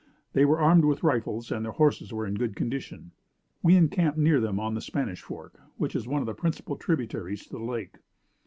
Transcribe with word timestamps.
They 0.33 0.45
were 0.45 0.59
armed 0.59 0.85
with 0.85 1.03
rifles, 1.03 1.51
and 1.51 1.63
their 1.63 1.73
horses 1.73 2.11
were 2.11 2.25
in 2.25 2.33
good 2.33 2.55
condition. 2.55 3.11
We 3.61 3.75
encamped 3.75 4.17
near 4.17 4.39
them, 4.39 4.59
on 4.59 4.73
the 4.73 4.81
Spanish 4.81 5.21
Fork, 5.21 5.59
which 5.77 5.95
is 5.95 6.07
one 6.07 6.23
of 6.23 6.25
the 6.25 6.33
principal 6.33 6.75
tributaries 6.75 7.43
to 7.45 7.49
the 7.51 7.59
lake. 7.63 7.99